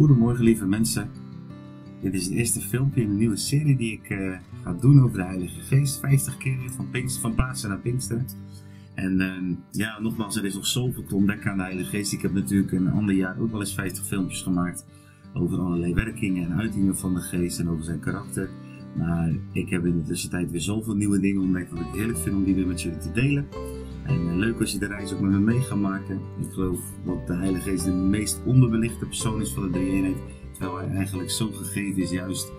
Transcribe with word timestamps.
Goedemorgen 0.00 0.44
lieve 0.44 0.66
mensen. 0.66 1.10
Dit 2.00 2.14
is 2.14 2.24
het 2.24 2.34
eerste 2.34 2.60
filmpje 2.60 3.02
in 3.02 3.10
een 3.10 3.16
nieuwe 3.16 3.36
serie 3.36 3.76
die 3.76 3.92
ik 3.92 4.10
uh, 4.10 4.36
ga 4.62 4.72
doen 4.72 5.02
over 5.02 5.18
de 5.18 5.24
Heilige 5.24 5.60
Geest. 5.60 5.98
50 5.98 6.36
keer 6.36 6.58
van, 6.76 7.10
van 7.20 7.34
Pasen 7.34 7.68
naar 7.68 7.78
Pinkster. 7.78 8.24
En 8.94 9.20
uh, 9.20 9.56
ja, 9.70 10.00
nogmaals, 10.00 10.36
er 10.36 10.44
is 10.44 10.54
nog 10.54 10.66
zoveel 10.66 11.04
te 11.04 11.14
ontdekken 11.14 11.50
aan 11.50 11.56
de 11.56 11.62
Heilige 11.62 11.90
Geest. 11.90 12.12
Ik 12.12 12.22
heb 12.22 12.32
natuurlijk 12.32 12.72
een 12.72 12.90
ander 12.90 13.14
jaar 13.14 13.40
ook 13.40 13.50
wel 13.50 13.60
eens 13.60 13.74
50 13.74 14.06
filmpjes 14.06 14.42
gemaakt 14.42 14.86
over 15.34 15.58
allerlei 15.58 15.94
werkingen 15.94 16.50
en 16.50 16.58
uitingen 16.58 16.98
van 16.98 17.14
de 17.14 17.20
Geest 17.20 17.58
en 17.58 17.68
over 17.68 17.84
zijn 17.84 18.00
karakter. 18.00 18.50
Maar 18.96 19.32
ik 19.52 19.68
heb 19.68 19.86
in 19.86 19.96
de 19.96 20.04
tussentijd 20.04 20.50
weer 20.50 20.60
zoveel 20.60 20.94
nieuwe 20.94 21.20
dingen 21.20 21.42
ontdekt 21.42 21.70
dat 21.70 21.80
ik 21.80 21.94
heerlijk 21.94 22.18
vind 22.18 22.36
om 22.36 22.44
die 22.44 22.54
weer 22.54 22.66
met 22.66 22.82
jullie 22.82 22.98
te 22.98 23.12
delen. 23.12 23.46
En 24.02 24.26
uh, 24.26 24.34
leuk 24.34 24.60
als 24.60 24.72
je 24.72 24.78
de 24.78 24.86
reis 24.86 25.12
ook 25.12 25.20
met 25.20 25.30
me 25.30 25.38
mee 25.38 25.60
gaat 25.60 25.78
maken. 25.78 26.20
Ik 26.40 26.52
geloof 26.52 26.80
dat 27.04 27.26
de 27.26 27.34
Heilige 27.34 27.70
Geest 27.70 27.84
de 27.84 27.92
meest 27.92 28.40
onderbelichte 28.44 29.06
persoon 29.06 29.40
is 29.40 29.52
van 29.52 29.62
de 29.62 29.70
drie-eenheid. 29.70 30.16
Terwijl 30.52 30.76
hij 30.76 30.96
eigenlijk 30.96 31.30
zo 31.30 31.50
gegeven 31.52 32.02
is 32.02 32.10
juist 32.10 32.52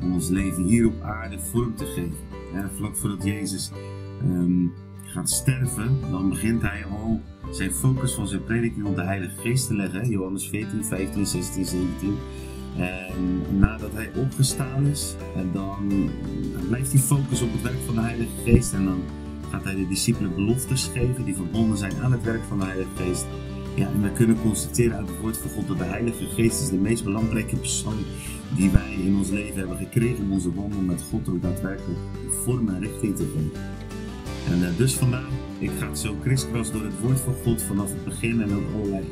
om 0.00 0.12
ons 0.12 0.28
leven 0.28 0.62
hier 0.62 0.86
op 0.86 1.02
aarde 1.02 1.38
vorm 1.38 1.74
te 1.74 1.84
geven. 1.84 2.16
Ja, 2.52 2.70
vlak 2.76 2.96
voordat 2.96 3.24
Jezus 3.24 3.70
um, 4.22 4.72
gaat 5.02 5.30
sterven, 5.30 6.00
dan 6.10 6.28
begint 6.28 6.62
hij 6.62 6.84
al 6.84 7.20
zijn 7.50 7.72
focus 7.72 8.12
van 8.12 8.28
zijn 8.28 8.44
prediking 8.44 8.86
op 8.86 8.96
de 8.96 9.02
Heilige 9.02 9.40
Geest 9.40 9.66
te 9.66 9.74
leggen. 9.74 10.08
Johannes 10.08 10.48
14, 10.48 10.84
15, 10.84 11.26
16, 11.26 11.64
17. 11.64 12.16
En 12.76 13.58
nadat 13.58 13.92
hij 13.92 14.10
opgestaan 14.16 14.86
is, 14.86 15.16
en 15.36 15.50
dan 15.52 16.10
blijft 16.68 16.92
hij 16.92 17.00
focus 17.00 17.42
op 17.42 17.52
het 17.52 17.62
werk 17.62 17.80
van 17.86 17.94
de 17.94 18.00
Heilige 18.00 18.42
Geest. 18.44 18.72
En 18.72 18.84
dan 18.84 19.02
gaat 19.54 19.64
hij 19.64 19.74
de 19.74 19.88
discipelen 19.88 20.34
beloftes 20.34 20.90
geven 20.94 21.24
die 21.24 21.34
verbonden 21.34 21.78
zijn 21.78 21.92
aan 22.02 22.12
het 22.12 22.22
werk 22.22 22.42
van 22.48 22.58
de 22.58 22.64
Heilige 22.64 22.90
Geest. 22.96 23.26
Ja, 23.74 23.86
en 23.86 24.02
we 24.02 24.12
kunnen 24.12 24.40
constateren 24.40 24.96
uit 24.96 25.08
het 25.08 25.20
woord 25.20 25.36
van 25.36 25.50
God 25.50 25.68
dat 25.68 25.78
de 25.78 25.84
Heilige 25.84 26.24
Geest 26.24 26.60
is 26.60 26.68
de 26.68 26.76
meest 26.76 27.04
belangrijke 27.04 27.56
persoon 27.56 27.98
die 28.56 28.70
wij 28.70 28.92
in 28.92 29.16
ons 29.16 29.30
leven 29.30 29.58
hebben 29.58 29.76
gekregen 29.76 30.24
om 30.24 30.32
onze 30.32 30.54
wandel 30.54 30.80
met 30.80 31.04
God 31.10 31.28
ook 31.28 31.42
daadwerkelijk 31.42 31.98
vorm 32.44 32.68
en 32.68 32.80
richting 32.80 33.16
te 33.16 33.24
geven. 33.34 33.52
En 34.50 34.58
uh, 34.58 34.76
dus 34.76 34.94
vandaar, 34.94 35.30
ik 35.58 35.70
ga 35.78 35.94
zo 35.94 36.14
kriskras 36.22 36.72
door 36.72 36.84
het 36.84 37.00
woord 37.00 37.20
van 37.20 37.34
God 37.44 37.62
vanaf 37.62 37.88
het 37.88 38.04
begin 38.04 38.42
en 38.42 38.54
ook 38.54 38.74
allerlei 38.74 39.04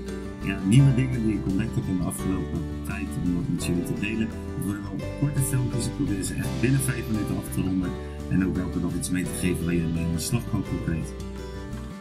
ja, 0.45 0.59
nieuwe 0.69 0.95
dingen 0.95 1.27
die 1.27 1.35
ik 1.35 1.47
ontdekt 1.49 1.75
heb 1.75 1.85
in 1.89 1.97
de 1.97 2.05
afgelopen 2.05 2.61
tijd 2.85 3.09
om 3.25 3.35
wat 3.35 3.45
met 3.49 3.65
jullie 3.65 3.85
te 3.85 4.01
delen. 4.01 4.29
Het 4.57 4.65
worden 4.65 4.83
wel 4.83 5.09
korte 5.21 5.41
filmpjes, 5.41 5.87
ik 5.87 5.97
probeer 5.97 6.23
ze 6.23 6.35
echt 6.35 6.61
binnen 6.61 6.81
5 6.81 7.05
minuten 7.11 7.37
af 7.37 7.55
te 7.55 7.61
ronden 7.61 7.91
en 8.33 8.47
ook 8.47 8.57
elke 8.57 8.81
dag 8.81 8.95
iets 8.95 9.11
mee 9.11 9.25
te 9.25 9.31
geven 9.41 9.65
waar 9.65 9.75
je 9.75 9.87
mee 9.95 10.05
aan 10.05 10.13
de 10.13 10.19
slag 10.19 10.51
kan 10.51 10.65
concreet. 10.69 11.15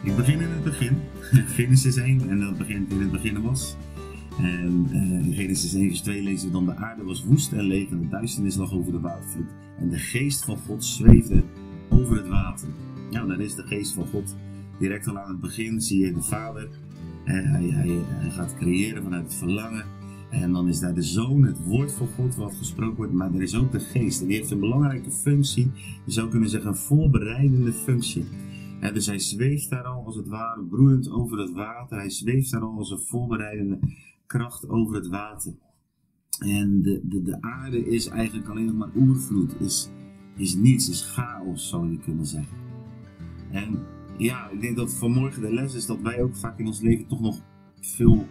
Ik 0.02 0.16
begin 0.16 0.40
in 0.40 0.50
het 0.50 0.64
begin, 0.64 0.96
Genesis 1.56 1.96
1, 1.96 2.28
en 2.28 2.40
dat 2.40 2.58
begint 2.58 2.92
in 2.92 3.00
het 3.00 3.10
begin 3.10 3.42
was. 3.42 3.76
En 4.38 4.88
uh, 4.90 5.26
in 5.26 5.32
Genesis 5.34 5.74
1 5.74 5.88
vers 5.88 6.00
2 6.00 6.22
lezen 6.22 6.46
we 6.46 6.52
dan 6.52 6.66
de 6.66 6.76
aarde 6.76 7.04
was 7.04 7.24
woest 7.24 7.52
en 7.52 7.64
leeg 7.64 7.90
en 7.90 8.00
de 8.00 8.08
duisternis 8.08 8.56
lag 8.56 8.72
over 8.72 8.92
de 8.92 9.00
watervloed. 9.00 9.50
En 9.78 9.88
de 9.88 9.98
geest 9.98 10.44
van 10.44 10.58
God 10.58 10.84
zweefde 10.84 11.42
over 11.88 12.16
het 12.16 12.28
water. 12.28 12.68
Ja, 13.10 13.24
dat 13.24 13.38
is 13.38 13.54
de 13.54 13.62
geest 13.62 13.92
van 13.92 14.06
God. 14.06 14.36
Direct 14.78 15.08
al 15.08 15.18
aan 15.18 15.28
het 15.28 15.40
begin 15.40 15.80
zie 15.80 16.04
je 16.04 16.12
de 16.12 16.22
vader. 16.22 16.68
En 17.24 17.44
hij, 17.44 17.64
hij, 17.64 17.98
hij 18.06 18.30
gaat 18.30 18.54
creëren 18.56 19.02
vanuit 19.02 19.24
het 19.24 19.34
verlangen. 19.34 19.84
En 20.32 20.52
dan 20.52 20.68
is 20.68 20.80
daar 20.80 20.94
de 20.94 21.02
zoon, 21.02 21.42
het 21.42 21.64
woord 21.64 21.92
van 21.92 22.08
God 22.08 22.34
wat 22.34 22.54
gesproken 22.54 22.96
wordt, 22.96 23.12
maar 23.12 23.34
er 23.34 23.42
is 23.42 23.56
ook 23.56 23.72
de 23.72 23.80
geest. 23.80 24.20
En 24.20 24.26
die 24.26 24.36
heeft 24.36 24.50
een 24.50 24.60
belangrijke 24.60 25.10
functie. 25.10 25.70
Je 26.04 26.12
zou 26.12 26.28
kunnen 26.30 26.48
zeggen 26.48 26.70
een 26.70 26.76
voorbereidende 26.76 27.72
functie. 27.72 28.24
En 28.80 28.94
dus 28.94 29.06
hij 29.06 29.18
zweeft 29.18 29.70
daar 29.70 29.84
al 29.84 30.04
als 30.04 30.16
het 30.16 30.28
ware 30.28 30.62
broeiend 30.62 31.10
over 31.10 31.38
het 31.38 31.52
water. 31.52 31.96
Hij 31.96 32.10
zweeft 32.10 32.50
daar 32.50 32.60
al 32.60 32.76
als 32.76 32.90
een 32.90 32.98
voorbereidende 32.98 33.78
kracht 34.26 34.68
over 34.68 34.94
het 34.94 35.08
water. 35.08 35.54
En 36.38 36.82
de, 36.82 37.00
de, 37.04 37.22
de 37.22 37.40
aarde 37.40 37.86
is 37.86 38.06
eigenlijk 38.06 38.48
alleen 38.48 38.66
nog 38.66 38.74
maar 38.74 38.96
oervloed. 38.96 39.60
Is, 39.60 39.90
is 40.36 40.54
niets, 40.54 40.88
is 40.88 41.02
chaos 41.02 41.68
zou 41.68 41.90
je 41.90 41.98
kunnen 41.98 42.26
zeggen. 42.26 42.56
En 43.50 43.78
ja, 44.18 44.50
ik 44.50 44.60
denk 44.60 44.76
dat 44.76 44.94
vanmorgen 44.94 45.42
de 45.42 45.52
les 45.52 45.74
is 45.74 45.86
dat 45.86 46.00
wij 46.00 46.22
ook 46.22 46.36
vaak 46.36 46.58
in 46.58 46.66
ons 46.66 46.80
leven 46.80 47.06
toch 47.06 47.20
nog 47.20 47.40
veel 47.80 48.26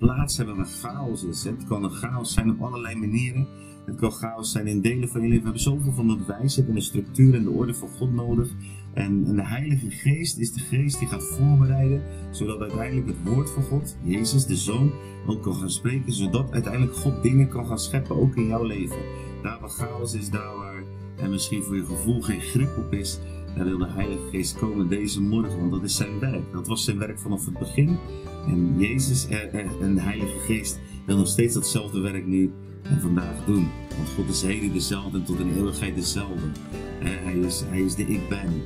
plaats 0.00 0.36
hebben 0.36 0.56
waar 0.56 0.66
chaos 0.66 1.24
is. 1.24 1.44
Het 1.44 1.64
kan 1.64 1.84
een 1.84 1.90
chaos 1.90 2.32
zijn 2.32 2.50
op 2.50 2.62
allerlei 2.62 2.96
manieren. 2.96 3.46
Het 3.84 3.96
kan 3.96 4.12
chaos 4.12 4.52
zijn 4.52 4.66
in 4.66 4.80
delen 4.80 5.08
van 5.08 5.20
je 5.20 5.28
leven. 5.28 5.42
We 5.42 5.50
hebben 5.50 5.62
zoveel 5.62 5.92
van 5.92 6.08
dat 6.08 6.26
wijsheid 6.26 6.68
en 6.68 6.74
de 6.74 6.80
structuur 6.80 7.34
en 7.34 7.42
de 7.42 7.50
orde 7.50 7.74
van 7.74 7.88
God 7.88 8.12
nodig. 8.12 8.48
En, 8.92 9.24
en, 9.26 9.36
de 9.36 9.46
Heilige 9.46 9.90
Geest 9.90 10.38
is 10.38 10.52
de 10.52 10.60
geest 10.60 10.98
die 10.98 11.08
gaat 11.08 11.24
voorbereiden, 11.24 12.02
zodat 12.30 12.60
uiteindelijk 12.60 13.06
het 13.06 13.22
woord 13.24 13.50
van 13.50 13.62
God, 13.62 13.96
Jezus, 14.02 14.46
de 14.46 14.56
Zoon, 14.56 14.92
ook 15.26 15.42
kan 15.42 15.54
gaan 15.54 15.70
spreken, 15.70 16.12
zodat 16.12 16.52
uiteindelijk 16.52 16.96
God 16.96 17.22
dingen 17.22 17.48
kan 17.48 17.66
gaan 17.66 17.78
scheppen, 17.78 18.16
ook 18.16 18.36
in 18.36 18.46
jouw 18.46 18.64
leven. 18.64 19.02
Daar 19.42 19.60
waar 19.60 19.70
chaos 19.70 20.14
is, 20.14 20.30
daar 20.30 20.56
waar 20.56 20.82
en 21.16 21.30
misschien 21.30 21.62
voor 21.62 21.76
je 21.76 21.84
gevoel 21.84 22.22
geen 22.22 22.40
grip 22.40 22.76
op 22.78 22.92
is, 22.92 23.18
daar 23.56 23.64
wil 23.64 23.78
de 23.78 23.88
Heilige 23.88 24.28
Geest 24.30 24.58
komen 24.58 24.88
deze 24.88 25.22
morgen, 25.22 25.58
want 25.58 25.70
dat 25.72 25.82
is 25.82 25.96
zijn 25.96 26.18
werk. 26.18 26.52
Dat 26.52 26.66
was 26.66 26.84
zijn 26.84 26.98
werk 26.98 27.18
vanaf 27.18 27.44
het 27.44 27.58
begin. 27.58 27.98
En 28.46 28.78
Jezus 28.78 29.26
en 29.80 29.94
de 29.94 30.00
Heilige 30.00 30.38
Geest 30.38 30.80
wil 31.06 31.16
nog 31.16 31.28
steeds 31.28 31.54
datzelfde 31.54 32.00
werk 32.00 32.26
nu 32.26 32.50
en 32.82 33.00
vandaag 33.00 33.44
doen. 33.46 33.68
Want 33.96 34.08
God 34.16 34.28
is 34.28 34.42
heden 34.42 34.72
dezelfde 34.72 35.18
en 35.18 35.24
tot 35.24 35.38
in 35.38 35.48
de 35.48 35.54
eeuwigheid 35.54 35.94
dezelfde. 35.94 36.46
Hij 37.00 37.34
is, 37.34 37.62
hij 37.66 37.80
is 37.80 37.94
de 37.94 38.02
ik 38.02 38.28
ben. 38.28 38.62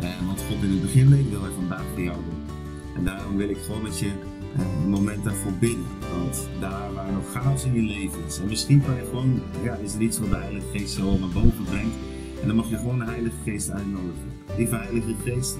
En 0.00 0.26
wat 0.26 0.42
God 0.48 0.62
in 0.62 0.70
het 0.70 0.80
begin 0.80 1.10
deed, 1.10 1.30
wil 1.30 1.42
hij 1.42 1.52
vandaag 1.52 1.84
voor 1.92 2.02
jou 2.02 2.16
doen. 2.16 2.56
En 2.96 3.04
daarom 3.04 3.36
wil 3.36 3.48
ik 3.48 3.58
gewoon 3.58 3.82
met 3.82 3.98
je 3.98 4.10
een 4.58 4.90
moment 4.90 5.24
daarvoor 5.24 5.52
bidden. 5.52 5.86
Want 6.18 6.48
daar 6.60 6.92
waar 6.92 7.12
nog 7.12 7.30
chaos 7.32 7.64
in 7.64 7.74
je 7.74 7.82
leven 7.82 8.24
is. 8.26 8.38
En 8.38 8.48
misschien 8.48 8.82
kan 8.82 8.94
je 8.94 9.04
gewoon, 9.04 9.40
ja, 9.62 9.74
is 9.74 9.94
er 9.94 10.00
iets 10.00 10.18
wat 10.18 10.30
de 10.30 10.36
Heilige 10.36 10.66
Geest 10.72 10.94
zo 10.94 11.18
naar 11.18 11.28
boven 11.28 11.64
brengt. 11.64 11.94
En 12.42 12.48
dan 12.48 12.56
mag 12.56 12.68
je 12.68 12.76
gewoon 12.76 12.98
de 12.98 13.04
Heilige 13.04 13.36
Geest 13.44 13.70
uitnodigen. 13.70 14.30
Lieve 14.56 14.76
Heilige 14.76 15.14
Geest, 15.24 15.56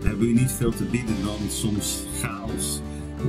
we 0.00 0.08
hebben 0.08 0.28
u 0.28 0.32
niet 0.32 0.50
veel 0.50 0.70
te 0.70 0.84
bieden 0.84 1.14
dan 1.24 1.38
soms 1.48 2.02
chaos. 2.20 2.80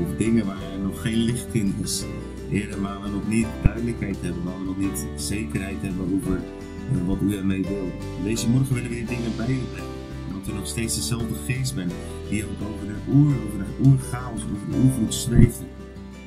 Of 0.01 0.17
dingen 0.17 0.45
waar 0.45 0.71
er 0.73 0.79
nog 0.79 1.01
geen 1.01 1.17
licht 1.17 1.53
in 1.53 1.75
is. 1.83 2.03
Heer, 2.49 2.81
waar 2.81 3.01
we 3.01 3.09
nog 3.09 3.27
niet 3.27 3.47
duidelijkheid 3.63 4.17
hebben, 4.21 4.43
waar 4.43 4.59
we 4.59 4.65
nog 4.65 4.77
niet 4.77 5.05
zekerheid 5.15 5.81
hebben 5.81 6.13
over 6.15 6.31
uh, 6.33 7.07
wat 7.07 7.17
u 7.21 7.35
ermee 7.35 7.61
wil. 7.61 7.91
Deze 8.23 8.49
morgen 8.49 8.73
willen 8.73 8.89
we 8.89 8.95
weer 8.95 9.07
dingen 9.07 9.35
bij 9.37 9.49
u 9.49 9.59
brengen. 9.73 9.93
Omdat 10.27 10.47
u 10.47 10.53
nog 10.53 10.67
steeds 10.67 10.95
dezelfde 10.95 11.35
geest 11.45 11.75
bent, 11.75 11.93
die 12.29 12.43
ook 12.43 12.69
over 12.73 12.87
de 12.87 13.11
oer, 13.13 13.33
over 13.45 13.57
de 13.57 13.87
oerchaos, 13.89 14.43
over 14.43 14.71
de 14.71 14.77
oervloed 14.83 15.13
zweeft. 15.13 15.61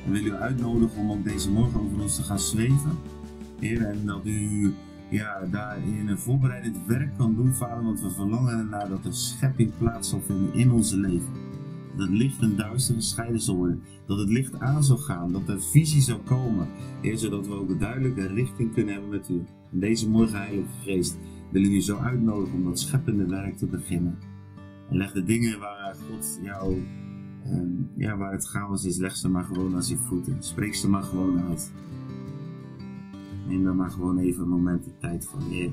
En 0.05 0.11
willen 0.11 0.31
u 0.31 0.33
uitnodigen 0.33 0.97
om 0.97 1.11
ook 1.11 1.23
deze 1.23 1.49
morgen 1.49 1.79
over 1.79 2.01
ons 2.01 2.15
te 2.15 2.23
gaan 2.23 2.39
zweven. 2.39 2.97
Heer, 3.59 3.81
en 3.81 4.05
dat 4.05 4.21
u 4.25 4.73
ja, 5.13 5.45
daarin 5.51 6.07
een 6.07 6.19
voorbereidend 6.19 6.77
werk 6.87 7.17
kan 7.17 7.35
doen, 7.35 7.53
Vader, 7.53 7.83
want 7.83 8.01
we 8.01 8.09
verlangen 8.09 8.57
ernaar 8.57 8.89
dat 8.89 9.05
er 9.05 9.13
schepping 9.13 9.71
plaats 9.77 10.09
zal 10.09 10.21
vinden 10.21 10.53
in 10.53 10.71
onze 10.71 10.97
leven. 10.97 11.33
Dat 11.97 12.07
het 12.07 12.17
licht 12.17 12.41
en 12.41 12.55
duister 12.55 12.95
gescheiden 12.95 13.41
zal 13.41 13.55
worden. 13.55 13.81
Dat 14.05 14.17
het 14.17 14.29
licht 14.29 14.59
aan 14.59 14.83
zal 14.83 14.97
gaan. 14.97 15.31
Dat 15.31 15.49
er 15.49 15.61
visie 15.61 16.01
zal 16.01 16.19
komen. 16.19 16.67
Heer, 17.01 17.17
zodat 17.17 17.47
we 17.47 17.53
ook 17.53 17.69
een 17.69 17.77
duidelijke 17.77 18.27
richting 18.27 18.73
kunnen 18.73 18.93
hebben 18.93 19.11
met 19.11 19.29
u. 19.29 19.43
En 19.71 19.79
deze 19.79 20.09
morgen, 20.09 20.37
Heilige 20.37 20.67
Geest, 20.83 21.17
wil 21.51 21.63
ik 21.63 21.71
u 21.71 21.81
zo 21.81 21.97
uitnodigen 21.97 22.53
om 22.53 22.63
dat 22.63 22.79
scheppende 22.79 23.25
werk 23.25 23.57
te 23.57 23.65
beginnen. 23.65 24.17
En 24.89 24.97
leg 24.97 25.11
de 25.11 25.23
dingen 25.23 25.59
waar 25.59 25.95
God 26.09 26.39
jou, 26.43 26.83
um, 27.47 27.89
ja, 27.95 28.17
waar 28.17 28.31
het 28.31 28.45
chaos 28.45 28.85
is, 28.85 28.97
leg 28.97 29.15
ze 29.15 29.29
maar 29.29 29.43
gewoon 29.43 29.75
aan 29.75 29.83
zijn 29.83 29.99
voeten. 29.99 30.35
Spreek 30.39 30.75
ze 30.75 30.89
maar 30.89 31.03
gewoon 31.03 31.41
uit. 31.41 31.71
Neem 33.47 33.63
dan 33.63 33.75
maar 33.75 33.91
gewoon 33.91 34.17
even 34.17 34.43
een 34.43 34.49
moment 34.49 34.83
de 34.83 34.97
tijd 34.97 35.25
voor 35.25 35.41
Heer. 35.41 35.71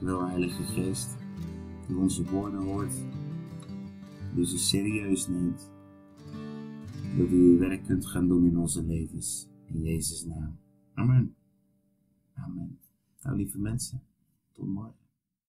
Wel, 0.00 0.26
Heilige 0.26 0.62
Geest, 0.62 1.16
die 1.86 1.96
onze 1.96 2.30
woorden 2.30 2.60
hoort, 2.60 2.94
die 4.34 4.46
ze 4.46 4.58
serieus 4.58 5.28
neemt, 5.28 5.70
dat 7.16 7.30
u 7.30 7.50
uw 7.50 7.58
werk 7.58 7.84
kunt 7.84 8.06
gaan 8.06 8.28
doen 8.28 8.44
in 8.44 8.58
onze 8.58 8.82
levens. 8.82 9.48
In 9.66 9.82
Jezus' 9.82 10.24
naam. 10.24 10.58
Amen. 10.94 11.34
Amen. 12.34 12.78
Nou, 13.22 13.36
lieve 13.36 13.58
mensen, 13.58 14.02
tot 14.52 14.66
morgen. 14.66 15.01